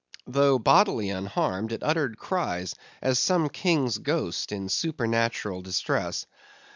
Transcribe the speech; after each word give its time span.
Though 0.25 0.57
bodily 0.57 1.11
unharmed, 1.11 1.71
it 1.71 1.83
uttered 1.83 2.17
cries, 2.17 2.73
as 3.03 3.19
some 3.19 3.49
king's 3.49 3.99
ghost 3.99 4.51
in 4.51 4.67
supernatural 4.67 5.61
distress. 5.61 6.25